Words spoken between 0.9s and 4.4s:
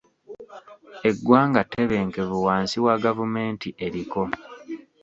Eggwanga ttebenkevu wansi wa gavumenti eriko.